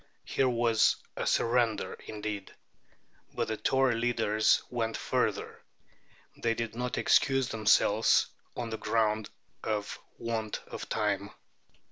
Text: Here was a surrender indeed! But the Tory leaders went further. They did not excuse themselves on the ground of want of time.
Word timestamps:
Here 0.25 0.49
was 0.49 0.95
a 1.15 1.27
surrender 1.27 1.93
indeed! 2.07 2.55
But 3.35 3.49
the 3.49 3.57
Tory 3.57 3.93
leaders 3.93 4.63
went 4.71 4.97
further. 4.97 5.61
They 6.37 6.55
did 6.55 6.75
not 6.75 6.97
excuse 6.97 7.49
themselves 7.49 8.25
on 8.57 8.71
the 8.71 8.79
ground 8.79 9.29
of 9.63 9.99
want 10.17 10.59
of 10.65 10.89
time. 10.89 11.29